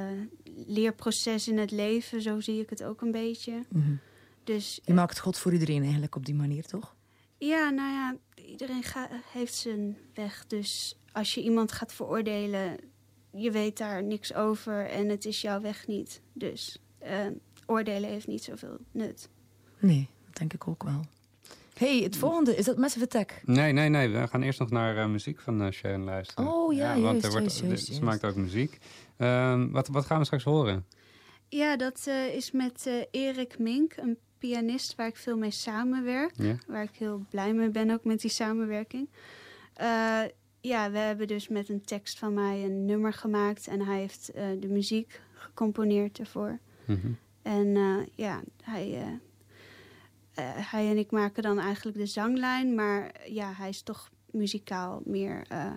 [0.66, 2.22] leerproces in het leven.
[2.22, 3.64] Zo zie ik het ook een beetje.
[3.68, 3.94] Mhm.
[4.44, 6.94] Dus Je maakt God voor iedereen eigenlijk op die manier, toch?
[7.38, 8.16] ja, nou ja,
[8.46, 10.44] iedereen ga- heeft zijn weg.
[10.46, 12.76] Dus als je iemand gaat veroordelen,
[13.32, 16.20] je weet daar niks over en het is jouw weg niet.
[16.32, 17.26] Dus eh,
[17.66, 19.28] oordelen heeft niet zoveel nut.
[19.78, 21.00] Nee, dat denk ik ook wel.
[21.74, 23.40] Hey, het volgende, is dat Massive Attack?
[23.44, 24.08] Nee, nee, nee.
[24.08, 26.52] We gaan eerst nog naar eh, muziek van eh, Sharon luisteren.
[26.52, 28.78] Oh, ja, want juist, er wordt, juist, juist, Ze maakt ook muziek.
[29.16, 30.86] Ehm, wat, wat gaan we straks horen?
[31.48, 36.32] Ja, dat eh, is met eh, Erik Mink, een pianist waar ik veel mee samenwerk.
[36.36, 36.56] Ja?
[36.66, 39.08] Waar ik heel blij mee ben ook met die samenwerking.
[39.74, 40.22] Eh,
[40.60, 43.66] ja, we hebben dus met een tekst van mij een nummer gemaakt.
[43.66, 46.58] En hij heeft eh, de muziek gecomponeerd ervoor.
[46.84, 47.12] Mhm.
[47.42, 49.20] En eh, ja, hij,
[50.42, 52.74] hij en ik maken dan eigenlijk de zanglijn.
[52.74, 55.72] Maar ja, hij is toch muzikaal meer eh,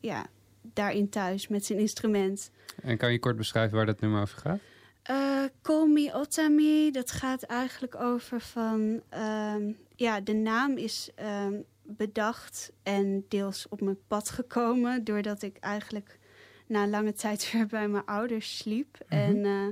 [0.00, 0.26] ja,
[0.62, 2.50] daarin thuis met zijn instrument.
[2.82, 4.58] En kan je kort beschrijven waar dat nummer over gaat?
[5.02, 9.02] Eh Call Me Otami, dat gaat eigenlijk over van...
[9.08, 15.04] ehm, ja, de naam is ehm, bedacht en deels op mijn pad gekomen...
[15.04, 16.18] doordat ik eigenlijk
[16.66, 18.98] na lange tijd weer bij mijn ouders sliep.
[19.08, 19.66] En eh,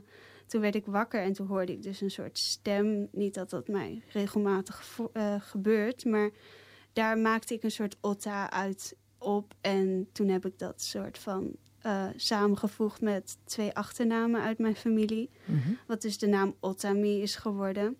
[0.48, 3.08] toen werd ik wakker en toen hoorde ik dus een soort stem.
[3.12, 6.30] Niet dat dat mij regelmatig eh, gebeurt, maar
[6.92, 9.54] daar maakte ik een soort otta uit op.
[9.60, 15.30] En toen heb ik dat soort van eh, samengevoegd met twee achternamen uit mijn familie.
[15.44, 15.72] Mhm.
[15.86, 17.96] Wat dus de naam Otami is geworden.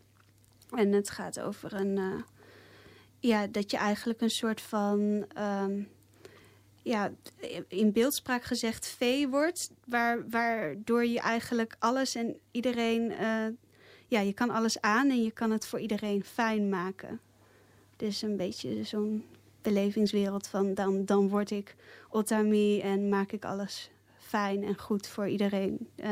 [0.71, 1.99] En het gaat over een...
[1.99, 2.23] eh,
[3.21, 5.25] ja, dat je eigenlijk een soort van...
[5.29, 5.83] ehm,
[6.89, 7.13] ja,
[7.69, 9.71] in beeldspraak gezegd vee wordt.
[9.85, 13.11] Waar, waardoor je eigenlijk alles en iedereen...
[13.11, 13.47] eh,
[14.07, 17.21] ja, je kan alles aan en je kan het voor iedereen fijn maken.
[17.97, 19.25] Dus een beetje zo'n
[19.63, 20.75] belevingswereld van...
[20.75, 21.75] Dan, dan word ik
[22.11, 25.89] Otami en maak ik alles fijn en goed voor iedereen...
[25.97, 26.11] eh,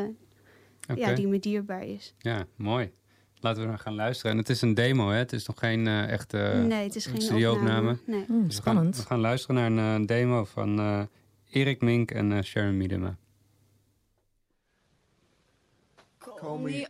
[0.97, 2.15] ja, die me dierbaar is.
[2.19, 2.93] Ja, mooi.
[3.41, 4.33] Laten we gaan luisteren.
[4.33, 5.17] En het is een demo, hè?
[5.17, 7.91] Het is nog geen eh, echte nee, het is geen studioopname.
[7.91, 7.99] opname.
[8.07, 8.25] Nee.
[8.27, 8.97] Hmm, Dus we, gaan, spannend.
[8.97, 11.03] we gaan luisteren naar een eh, demo van eh,
[11.51, 13.17] Erik Mink en eh, Sharon Miedema.
[16.19, 16.87] Call me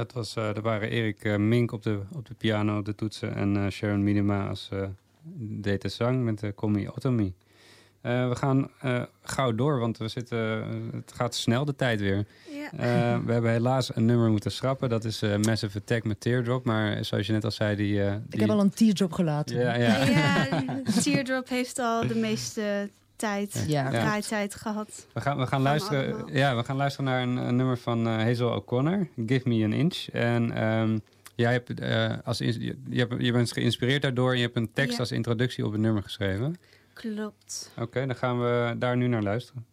[0.00, 2.94] Dat, was, eh dat waren Erik eh, Mink op de, op de piano, op de
[2.94, 3.34] toetsen...
[3.34, 4.82] en eh, Sharon Minima als eh,
[5.60, 6.52] deed de zang met de
[6.86, 7.32] Automy.
[8.00, 10.38] Eh, we gaan eh, gauw door, want we zitten,
[10.92, 12.26] het gaat snel de tijd weer.
[12.50, 12.70] Ja.
[12.72, 14.88] Eh, we hebben helaas een nummer moeten schrappen.
[14.88, 16.64] Dat is eh, Massive Attack met Teardrop.
[16.64, 18.02] Maar zoals je net al zei, die...
[18.02, 19.58] eh, Ik die- heb al een teardrop gelaten.
[19.60, 20.04] Ja, ja.
[20.04, 20.48] Ja,
[21.02, 22.90] Teardrop heeft al de meeste
[23.20, 23.82] tijd, Ja.
[23.84, 23.90] Ja.
[23.90, 25.06] draaitijd gehad.
[25.12, 26.30] We gaan, we gaan, luisteren, allemaal.
[26.36, 29.72] ja, we gaan luisteren naar een, een nummer van eh, Hazel O'Connor, Give Me an
[29.72, 30.08] Inch.
[30.08, 30.98] En ehm,
[31.34, 34.72] jij hebt, eh, als je, je hebt, je bent geïnspireerd daardoor en je hebt een
[34.72, 34.98] tekst Ja.
[34.98, 36.56] als introductie op het nummer geschreven.
[36.92, 37.72] Klopt.
[37.78, 39.66] Oké, dan gaan we daar nu naar luisteren.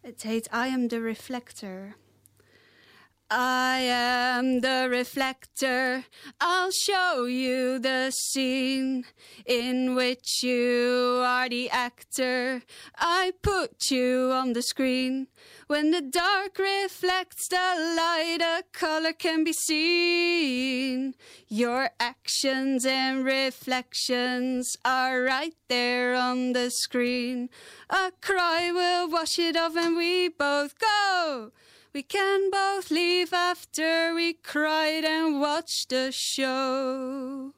[0.00, 1.94] Het heet I Am the Reflector.
[3.32, 6.04] I am the reflector.
[6.40, 9.04] I'll show you the scene
[9.46, 12.62] in which you are the actor.
[12.98, 15.28] I put you on the screen.
[15.68, 21.14] When the dark reflects the light, a color can be seen.
[21.46, 27.48] Your actions and reflections are right there on the screen.
[27.90, 31.52] A cry will wash it off, and we both go.
[31.92, 37.52] We can both leave after we cried and watched the show.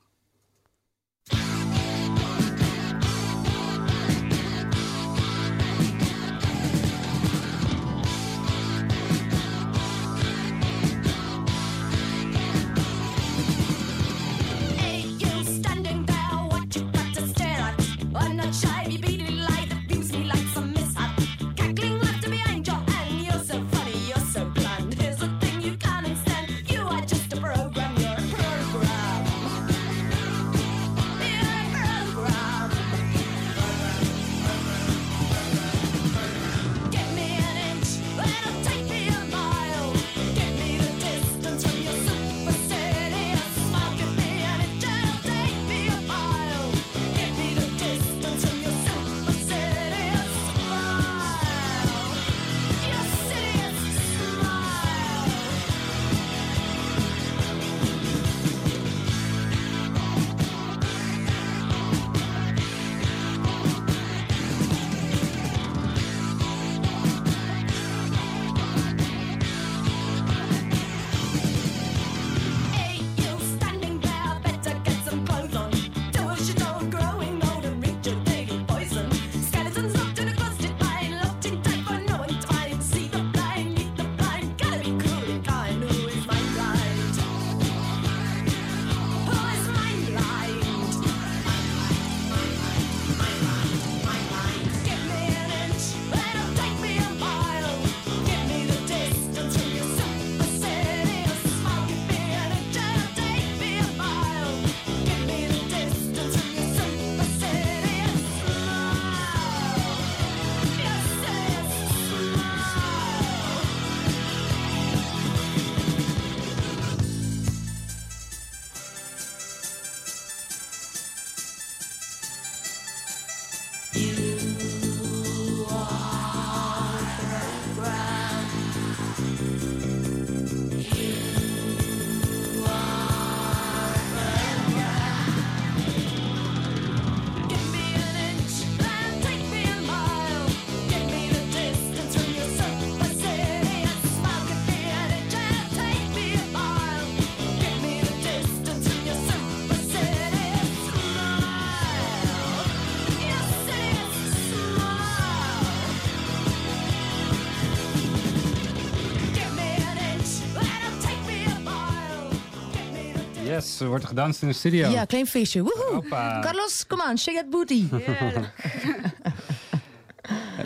[163.82, 164.88] Er wordt gedanst in de studio.
[164.88, 165.62] Ja, klein feestje.
[165.62, 166.08] Woehoe.
[166.40, 167.84] Carlos, kom aan, shake that booty.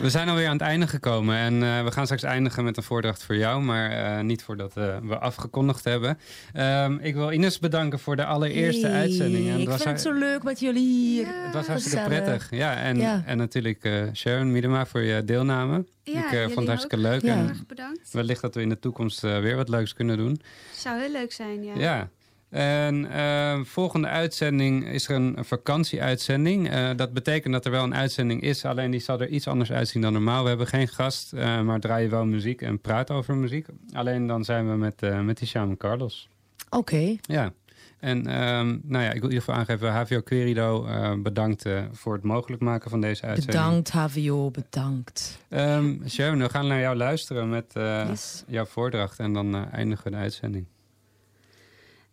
[0.01, 2.83] We zijn alweer aan het einde gekomen en eh, we gaan straks eindigen met een
[2.83, 6.19] voordracht voor jou, maar eh, niet voordat eh, we afgekondigd hebben.
[6.53, 9.49] Ehm, ik wil Ines bedanken voor de allereerste Hey, uitzending.
[9.49, 11.25] En Ik vind het zo leuk met jullie hier.
[11.27, 12.23] Het was hartstikke Gezellig.
[12.25, 12.57] prettig.
[12.57, 13.21] Ja, en, Ja.
[13.25, 15.85] en natuurlijk eh, Sharon Miedema voor je deelname.
[16.03, 17.01] Ja, ik eh, vond het hartstikke ook.
[17.01, 17.21] leuk.
[17.21, 17.33] Ja.
[17.33, 18.11] Heel En erg bedankt.
[18.11, 20.41] wellicht dat we in de toekomst eh, weer wat leuks kunnen doen.
[20.75, 21.73] Zou heel leuk zijn, ja.
[21.75, 22.09] Ja.
[22.49, 26.69] En eh, volgende uitzending is er een, vakantieuitzending.
[26.69, 29.71] Eh, dat betekent dat er wel een uitzending is, alleen die zal er iets anders
[29.71, 30.43] uitzien dan normaal.
[30.43, 33.67] We hebben geen gast, eh, maar draaien wel muziek en praten over muziek.
[33.93, 36.29] Alleen dan zijn we met, eh met Carlos.
[36.69, 37.15] Oké.
[37.21, 37.53] Ja.
[37.99, 40.87] En ehm, nou ja, ik wil in ieder geval aangeven, HVO Querido,
[41.23, 43.57] bedankt voor het mogelijk maken van deze uitzending.
[43.57, 45.39] Bedankt, HVO, bedankt.
[45.49, 48.43] Ehm Sharon, we gaan naar jou luisteren met Yes.
[48.47, 50.65] jouw voordracht en dan eindigen we de uitzending.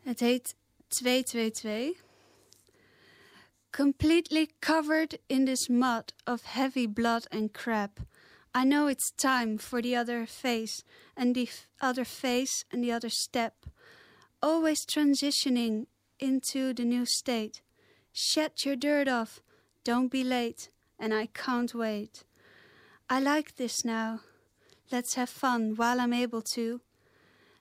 [0.05, 0.55] Het heet
[0.89, 1.95] 222.
[3.71, 8.01] Completely covered in this mud of heavy blood and crap.
[8.55, 10.85] I know it's time for the other face
[11.17, 11.49] and the
[11.81, 13.65] other face and the other step.
[14.43, 15.87] Always transitioning
[16.19, 17.63] into the new state.
[18.13, 19.41] Shed your dirt off,
[19.85, 22.25] don't be late, and I can't wait.
[23.09, 24.21] I like this now.
[24.93, 26.83] Let's have fun while I'm able to.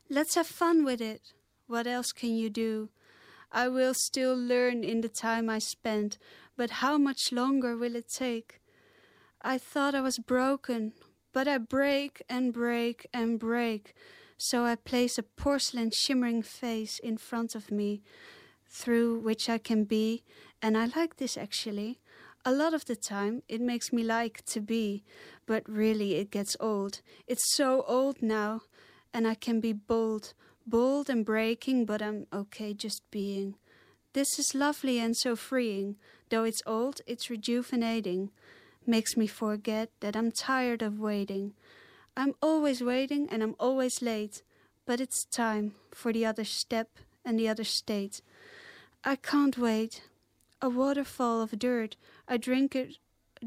[0.10, 1.34] Let's have fun with it.
[1.68, 2.89] What else can you do?
[3.51, 6.18] I will still learn in the time I spend,
[6.57, 8.59] but how much longer will it take?
[9.41, 10.93] I thought I was broken,
[11.34, 13.93] but I break and break and break.
[14.38, 18.01] So I place a porcelain shimmering face in front of me,
[18.68, 20.24] through which I can be,
[20.61, 21.99] and I like this actually.
[22.43, 25.03] A lot of the time, it makes me like to be,
[25.45, 27.01] but really it gets old.
[27.26, 28.64] It's so old now,
[29.14, 30.34] and I can be bold,
[30.66, 33.55] bold and breaking, but I'm okay just being.
[34.14, 35.95] This is lovely and so freeing.
[36.30, 38.30] Though it's old, it's rejuvenating.
[38.86, 41.53] Makes me forget that I'm tired of waiting.
[42.16, 44.43] I'm always waiting and I'm always late,
[44.86, 46.89] but it's time for the other step
[47.26, 48.22] and the other state.
[49.03, 50.03] I can't wait.
[50.61, 51.95] A waterfall of dirt.
[52.28, 52.97] I drink it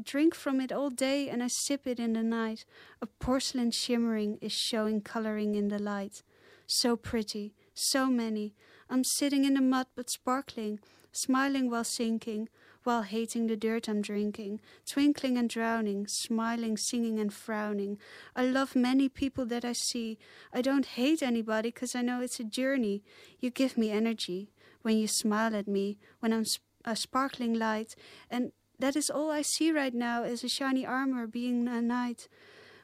[0.03, 2.65] drink from it all day and I sip it in the night.
[3.01, 6.23] A porcelain shimmering is showing coloring in the light.
[6.67, 8.53] So pretty, so many.
[8.89, 10.79] I'm sitting in the mud but sparkling,
[11.13, 12.49] smiling while sinking,
[12.83, 17.97] while hating the dirt I'm drinking, twinkling and drowning, smiling, singing and frowning.
[18.35, 20.17] I love many people that I see.
[20.53, 23.01] I don't hate anybody because I know it's a journey.
[23.39, 24.51] You give me energy
[24.81, 27.95] when you smile at me, when I'm sp- a sparkling light,
[28.29, 32.27] and that is all I see right now is a shiny armor being a knight.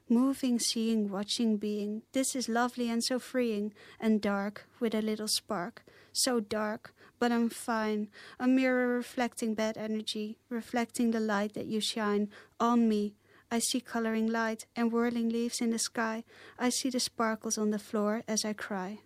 [0.10, 2.01] Moving, seeing, watching, being.
[2.12, 5.84] This is lovely and so freeing, and dark with a little spark.
[6.12, 8.10] So dark, but I'm fine.
[8.39, 12.30] A mirror reflecting bad energy, reflecting the light that you shine
[12.60, 13.16] on me.
[13.49, 16.24] I see coloring light and whirling leaves in the sky.
[16.60, 18.99] I see the sparkles on the floor as I cry.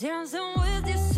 [0.00, 1.09] Dancing with your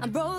[0.00, 0.37] I'm broke.